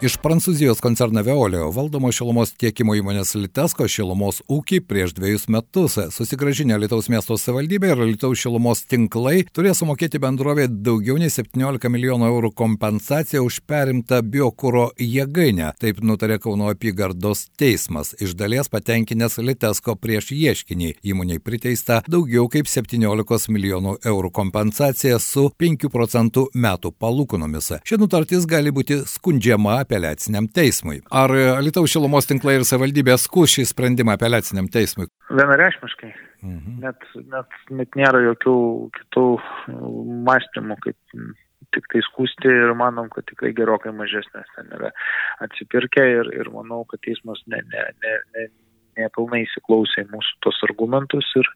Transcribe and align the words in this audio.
Iš 0.00 0.18
Prancūzijos 0.20 0.82
koncerno 0.84 1.22
Veolio 1.24 1.70
valdomo 1.72 2.10
šilumos 2.12 2.50
tiekimo 2.60 2.92
įmonės 2.98 3.30
Litesko 3.40 3.86
šilumos 3.88 4.42
ūkį 4.52 4.82
prieš 4.84 5.14
dviejus 5.16 5.46
metus 5.48 5.94
susigražinę 6.12 6.76
Lietuvos 6.82 7.06
miesto 7.08 7.38
savivaldybė 7.40 7.94
ir 7.94 8.02
Lietuvos 8.10 8.42
šilumos 8.42 8.82
tinklai 8.90 9.46
turės 9.56 9.80
sumokėti 9.80 10.20
bendrovė 10.20 10.66
daugiau 10.68 11.16
nei 11.16 11.32
17 11.32 11.88
milijonų 11.94 12.28
eurų 12.28 12.50
kompensaciją 12.60 13.40
už 13.46 13.62
perimtą 13.64 14.18
biokūro 14.20 14.90
jėgainę. 15.00 15.70
Taip 15.80 16.04
nutarė 16.04 16.36
Kauno 16.44 16.68
apygardos 16.74 17.46
teismas, 17.56 18.12
iš 18.20 18.36
dalies 18.36 18.68
patenkinęs 18.68 19.40
Litesko 19.40 19.96
prieš 19.96 20.34
ieškinį. 20.36 20.92
Įmoniai 21.08 21.40
priteista 21.40 22.02
daugiau 22.04 22.50
kaip 22.52 22.68
17 22.68 23.48
milijonų 23.48 23.96
eurų 24.04 24.34
kompensacija 24.42 25.16
su 25.24 25.48
5 25.56 25.88
procentų 25.88 26.50
metų 26.52 26.92
palūkonomis. 27.00 27.78
Ši 27.80 28.02
nutartis 28.04 28.44
gali 28.44 28.76
būti 28.76 29.00
skundžiama 29.08 29.86
apeliaciniam 29.96 30.48
teismui. 30.52 31.00
Ar 31.10 31.32
Lietuvos 31.64 31.92
šilumos 31.92 32.28
tinklai 32.28 32.58
ir 32.58 32.66
savivaldybė 32.68 33.16
skūs 33.20 33.56
šį 33.56 33.66
sprendimą 33.72 34.16
apeliaciniam 34.16 34.68
teismui? 34.72 35.08
Vienareišmiškai. 35.30 36.12
Mhm. 36.44 36.76
Net, 36.84 37.08
net, 37.32 37.58
net 37.72 37.96
nėra 37.98 38.20
jokių 38.28 38.56
kitų 38.98 39.26
mąstymų, 40.28 40.76
kaip 40.84 41.16
tik 41.74 41.88
tai 41.92 42.02
skūsti 42.06 42.52
ir 42.52 42.74
manom, 42.78 43.08
kad 43.12 43.26
tikrai 43.30 43.52
gerokai 43.56 43.92
mažesnės 43.96 44.52
ten 44.56 44.70
yra 44.76 44.92
atsipirkę 45.44 46.04
ir, 46.20 46.30
ir 46.36 46.52
manau, 46.54 46.84
kad 46.90 47.02
teismas 47.04 47.40
ne, 47.50 47.60
ne, 47.72 47.84
ne, 48.04 48.14
ne, 48.36 48.46
nepilnai 49.00 49.42
įsiklausė 49.44 50.06
mūsų 50.12 50.38
tos 50.46 50.60
argumentus 50.68 51.28
ir, 51.40 51.50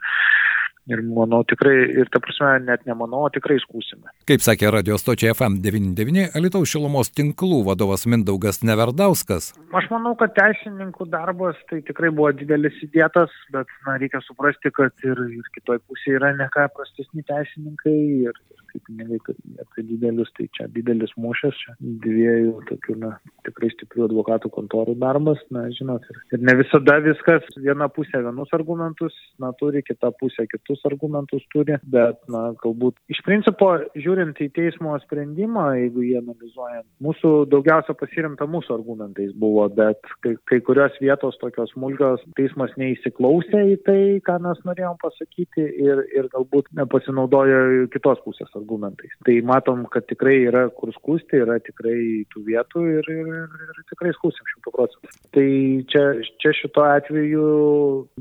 Ir 0.91 1.03
manau 1.07 1.43
tikrai, 1.47 1.75
ir 2.03 2.09
ta 2.11 2.19
prasme, 2.23 2.51
net 2.67 2.83
nemanau, 2.89 3.23
tikrai 3.31 3.61
skūsime. 3.63 4.11
Kaip 4.27 4.43
sakė 4.43 4.73
radio 4.75 4.97
stočiai 4.99 5.33
FM99, 5.37 6.33
Alitaus 6.39 6.73
šilumos 6.73 7.13
tinklų 7.15 7.61
vadovas 7.69 8.07
Mindaugas 8.11 8.63
Neverdauskas. 8.67 9.53
Aš 9.77 9.87
manau, 9.93 10.17
kad 10.19 10.35
teisininkų 10.35 11.07
darbas 11.13 11.61
tai 11.71 11.79
tikrai 11.87 12.11
buvo 12.15 12.33
didelis 12.35 12.81
įdėtas, 12.87 13.35
bet 13.55 13.71
na, 13.87 13.97
reikia 14.03 14.23
suprasti, 14.27 14.73
kad 14.75 15.07
ir, 15.07 15.23
ir 15.39 15.53
kitoj 15.55 15.79
pusėje 15.87 16.19
yra 16.19 16.33
ne 16.39 16.49
ką 16.51 16.67
prastesni 16.75 17.23
teisininkai 17.29 17.97
ir, 18.27 18.35
ir 18.35 18.65
kaip 18.73 18.85
pinigai, 18.89 19.21
kad 19.29 19.39
apie 19.63 19.87
didelius, 19.93 20.31
tai 20.35 20.49
čia 20.57 20.67
didelis 20.75 21.15
mūšis, 21.21 21.63
čia 21.63 21.77
dviejų 22.03 22.57
tokių, 22.71 22.99
na, 23.05 23.15
tikrai 23.51 23.73
stiprių 23.75 24.07
advokatų 24.09 24.53
kontorų 24.55 24.97
darbas, 25.01 25.43
na, 25.55 25.67
žinot, 25.77 26.07
ir, 26.11 26.23
ir 26.35 26.45
ne 26.47 26.57
visada 26.61 26.99
viskas 27.05 27.47
viena 27.59 27.91
pusė 27.93 28.23
vienus 28.25 28.53
argumentus, 28.57 29.17
na, 29.43 29.53
turi, 29.61 29.83
kita 29.87 30.13
pusė 30.21 30.47
kitus 30.51 30.83
argumentus 30.89 31.45
turi, 31.55 31.79
bet, 31.93 32.19
na, 32.33 32.51
galbūt 32.63 32.97
iš 33.13 33.23
principo, 33.27 33.73
žiūrint 33.99 34.41
į 34.41 34.51
teismo 34.57 34.97
sprendimą, 35.05 35.67
jeigu 35.81 36.07
jie 36.07 36.19
analizuojant, 36.21 36.87
mūsų 37.05 37.33
daugiausia 37.53 37.97
pasirimta 37.99 38.49
mūsų 38.51 38.77
argumentais 38.79 39.33
buvo, 39.41 39.67
bet 39.75 40.01
kai, 40.25 40.35
kai 40.51 40.61
kurios 40.67 40.97
vietos 41.03 41.39
tokios 41.43 41.73
smulkios 41.75 42.23
teismas 42.39 42.73
neįsiklausė 42.81 43.65
į 43.75 43.79
tai, 43.87 44.01
ką 44.27 44.39
mes 44.45 44.61
norėjom 44.67 44.99
pasakyti 45.03 45.67
ir, 45.87 46.05
ir 46.17 46.31
galbūt 46.33 46.71
pasinaudojo 46.91 47.89
kitos 47.93 48.21
pusės 48.25 48.51
argumentais. 48.59 49.13
Tai 49.27 49.37
matom, 49.47 49.85
kad 49.93 50.07
tikrai 50.11 50.39
yra 50.49 50.67
kur 50.75 50.93
skūsti, 50.95 51.43
yra 51.45 51.59
tikrai 51.65 52.25
tų 52.33 52.45
vietų 52.49 52.85
ir, 52.99 53.11
ir, 53.15 53.31
ir, 53.41 53.73
ir 53.75 53.83
tikrai 53.93 54.13
skūsim 54.17 54.47
šimtų 54.53 54.73
procentų. 54.75 55.13
Tai 55.37 55.47
čia, 55.93 56.05
čia 56.43 56.53
šito 56.57 56.85
atveju 56.85 57.45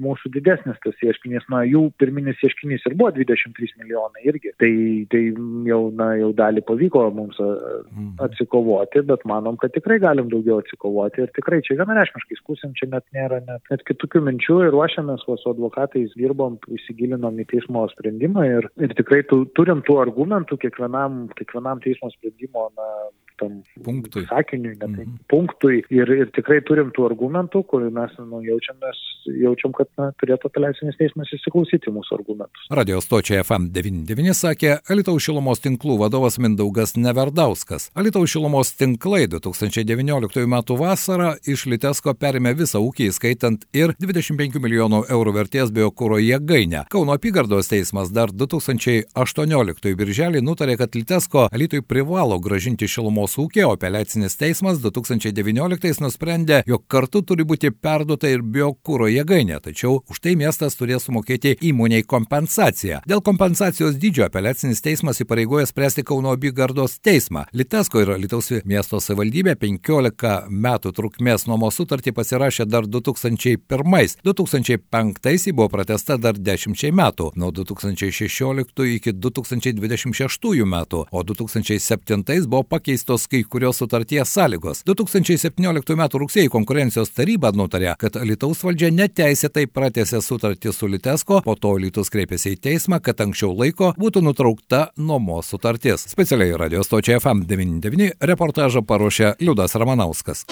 mūsų 0.02 0.32
didesnis 0.36 0.80
tas 0.84 1.04
ieškinys, 1.06 1.48
na, 1.52 1.64
jų 1.68 1.88
pirminis 2.02 2.42
ieškinys 2.46 2.86
ir 2.90 2.96
buvo 3.00 3.12
23 3.18 3.82
milijonai 3.82 4.26
irgi. 4.30 4.54
Tai, 4.62 4.72
tai 5.14 5.24
jau, 5.70 5.82
na, 5.96 6.12
jau 6.20 6.32
dalį 6.38 6.64
pavyko 6.68 7.06
mums 7.16 7.40
mhm. 7.42 8.16
atsikovoti, 8.28 9.04
bet 9.10 9.26
manom, 9.30 9.60
kad 9.62 9.74
tikrai 9.76 10.00
galim 10.04 10.32
daugiau 10.32 10.60
atsikovoti 10.64 11.26
ir 11.26 11.34
tikrai 11.38 11.62
čia 11.66 11.80
vienareišmiškai 11.80 12.40
skusim, 12.42 12.76
čia 12.78 12.90
net 12.94 13.06
nėra 13.16 13.42
net, 13.48 13.64
net 13.72 13.86
kitokių 13.88 14.24
minčių 14.28 14.60
ir 14.68 14.74
ruošiamės, 14.76 15.26
o 15.28 15.38
su 15.40 15.54
advokatais 15.54 16.14
dirbom, 16.20 16.60
įsigilinom 16.80 17.40
į 17.44 17.48
teismo 17.54 17.86
sprendimą 17.94 18.46
ir, 18.48 18.70
ir 18.82 18.96
tikrai 18.98 19.24
tu, 19.30 19.44
turim 19.58 19.84
tų 19.88 20.00
argumentų 20.04 20.60
kiekvienam, 20.64 21.26
kiekvienam 21.40 21.82
teismo 21.86 22.12
sprendimo 22.14 22.70
na, 22.78 22.90
tam 23.40 23.62
punktui. 23.84 24.26
sakiniui, 24.30 24.76
net 24.76 24.90
mm 24.90 24.96
-hmm. 24.96 25.18
punktui 25.30 25.84
ir, 25.90 26.12
ir 26.22 26.32
tikrai 26.36 26.60
turim 26.62 26.92
tų 26.96 27.06
argumentų, 27.10 27.64
kur 27.64 27.82
mes 27.90 28.12
nu, 28.20 28.42
jaučiamės, 28.44 28.98
jaučiam, 29.44 29.74
kad 29.74 29.88
na, 29.98 30.12
turėtų 30.22 30.52
apeliacinis 30.52 30.98
teismas 31.00 31.34
įsiklausyti 31.34 31.94
mūsų 31.96 32.20
argumentus. 32.20 32.68
Radio 32.72 33.02
stočiai 33.02 33.42
FM99 33.44 34.34
sakė 34.34 34.78
Alitaus 34.90 35.24
šilumos 35.24 35.60
tinklų 35.64 35.98
vadovas 36.04 36.38
Mindaugas 36.38 36.96
Neverdauskas. 36.98 37.92
Alitaus 37.96 38.30
šilumos 38.30 38.74
tinklai 38.78 39.28
2019 39.28 40.44
m. 40.46 40.56
vasarą 40.80 41.34
iš 41.48 41.66
Litesko 41.66 42.14
perėmė 42.14 42.56
visą 42.58 42.80
ūkį, 42.84 43.12
skaitant 43.12 43.66
ir 43.74 43.94
25 44.00 44.60
milijonų 44.60 45.04
eurų 45.10 45.34
vertės 45.40 45.72
biokūro 45.76 46.20
jėgainę. 46.24 46.86
Kauno 46.90 47.16
apygardos 47.18 47.72
teismas 47.72 48.12
dar 48.12 48.30
2018 48.32 49.96
birželį 49.96 50.42
nutarė, 50.42 50.78
kad 50.78 50.96
Litesko 50.96 51.48
Alitui 51.52 51.82
privalo 51.82 52.40
gražinti 52.40 52.88
šilumos 52.88 53.29
šeimos 53.30 53.38
ūkį, 53.38 53.64
o 53.66 53.74
apeliacinis 53.76 54.38
teismas 54.38 54.80
2019 54.82 56.02
nusprendė, 56.02 56.64
jog 56.68 56.84
kartu 56.88 57.22
turi 57.22 57.44
būti 57.44 57.72
perduota 57.72 58.28
ir 58.30 58.42
biokūro 58.42 59.08
jėgainė, 59.10 59.60
tačiau 59.62 60.02
už 60.10 60.20
tai 60.20 60.36
miestas 60.36 60.76
turės 60.76 61.06
sumokėti 61.06 61.58
įmoniai 61.62 62.04
kompensaciją. 62.04 63.02
Dėl 63.08 63.22
kompensacijos 63.22 63.98
dydžio 64.00 64.26
apeliacinis 64.28 64.82
teismas 64.82 65.22
įpareigoja 65.22 65.68
spręsti 65.70 66.04
Kauno 66.04 66.34
apygardos 66.34 67.00
teismą. 67.00 67.46
Litesko 67.54 68.02
ir 68.02 68.14
Lietuvos 68.18 68.52
miesto 68.66 69.00
savivaldybė 69.00 69.56
15 69.60 70.50
metų 70.50 70.94
trukmės 70.96 71.46
nuomos 71.48 71.78
sutartį 71.78 72.14
pasirašė 72.16 72.66
dar 72.66 72.88
2001. 72.88 74.18
2005 74.24 75.46
ji 75.46 75.54
buvo 75.54 75.70
pratesta 75.70 76.18
dar 76.18 76.38
10 76.38 76.92
metų, 76.92 77.32
nuo 77.36 77.52
2016 77.52 78.90
iki 78.96 79.14
2026 79.14 80.66
metų, 80.66 81.06
o 81.12 81.24
2007 81.24 82.48
buvo 82.50 82.64
pakeistos 82.64 83.19
pakeistos 83.20 83.28
kai 83.28 83.44
kurios 83.44 83.78
sutarties 83.78 84.30
sąlygos. 84.34 84.84
2017 84.86 85.94
m. 85.94 86.08
rugsėjai 86.14 86.50
konkurencijos 86.50 87.12
taryba 87.12 87.52
nutarė, 87.52 87.96
kad 87.98 88.16
Lietuvos 88.24 88.64
valdžia 88.64 88.92
neteisėtai 88.92 89.68
pratęsė 89.68 90.22
sutartį 90.22 90.74
su 90.74 90.88
Litesko, 90.88 91.42
po 91.44 91.56
to 91.56 91.78
Lietuvos 91.78 92.10
kreipėsi 92.10 92.56
į 92.56 92.60
teismą, 92.62 93.00
kad 93.02 93.20
anksčiau 93.20 93.54
laiko 93.54 93.94
būtų 93.98 94.24
nutraukta 94.24 94.90
nuomos 94.98 95.50
sutartis. 95.50 96.08
Specialiai 96.10 96.58
radio 96.58 96.84
stočiai 96.84 97.20
FM99 97.20 98.20
reportažą 98.22 98.84
paruošė 98.84 99.36
Liudas 99.40 99.76
Ramanauskas. 99.76 100.46